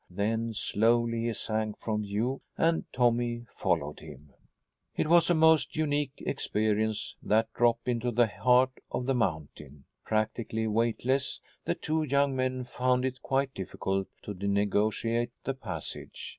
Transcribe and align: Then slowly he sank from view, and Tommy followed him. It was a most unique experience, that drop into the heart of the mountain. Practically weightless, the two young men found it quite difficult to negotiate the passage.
Then 0.09 0.55
slowly 0.55 1.25
he 1.25 1.33
sank 1.33 1.77
from 1.77 2.01
view, 2.01 2.41
and 2.57 2.85
Tommy 2.91 3.45
followed 3.51 3.99
him. 3.99 4.33
It 4.97 5.07
was 5.07 5.29
a 5.29 5.35
most 5.35 5.75
unique 5.75 6.23
experience, 6.25 7.15
that 7.21 7.53
drop 7.53 7.87
into 7.87 8.09
the 8.09 8.25
heart 8.25 8.71
of 8.89 9.05
the 9.05 9.13
mountain. 9.13 9.85
Practically 10.03 10.65
weightless, 10.65 11.39
the 11.65 11.75
two 11.75 12.01
young 12.01 12.35
men 12.35 12.63
found 12.63 13.05
it 13.05 13.21
quite 13.21 13.53
difficult 13.53 14.07
to 14.23 14.33
negotiate 14.33 15.33
the 15.43 15.53
passage. 15.53 16.29